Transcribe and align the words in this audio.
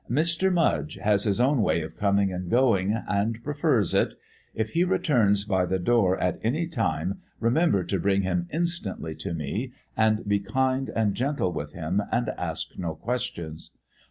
"Mr. 0.09 0.51
Mudge 0.51 0.95
has 0.95 1.25
his 1.25 1.39
own 1.39 1.61
way 1.61 1.83
of 1.83 1.95
coming 1.95 2.33
and 2.33 2.49
going, 2.49 3.03
and 3.07 3.43
prefers 3.43 3.93
it. 3.93 4.15
If 4.55 4.71
he 4.71 4.83
returns 4.83 5.43
by 5.45 5.67
the 5.67 5.77
door 5.77 6.17
at 6.19 6.43
any 6.43 6.65
time 6.65 7.21
remember 7.39 7.83
to 7.83 7.99
bring 7.99 8.23
him 8.23 8.47
instantly 8.51 9.13
to 9.17 9.35
me, 9.35 9.73
and 9.95 10.27
be 10.27 10.39
kind 10.39 10.89
and 10.89 11.13
gentle 11.13 11.51
with 11.53 11.73
him 11.73 12.01
and 12.11 12.29
ask 12.29 12.79
no 12.79 12.95
questions. 12.95 13.69